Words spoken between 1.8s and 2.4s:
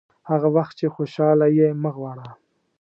مه غواړه.